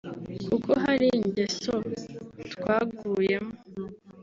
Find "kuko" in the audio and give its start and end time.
0.47-0.71